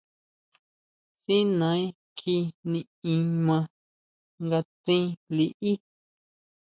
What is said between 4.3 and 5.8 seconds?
nga tsín liʼí.